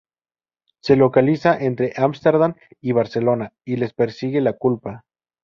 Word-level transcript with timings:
Se 0.81 0.95
localizan 0.95 1.61
entre 1.61 1.93
Ámsterdam 1.95 2.55
y 2.81 2.91
Barcelona, 2.91 3.53
y 3.63 3.75
les 3.75 3.93
persigue 3.93 4.41
la 4.41 4.53
culpa. 4.53 5.05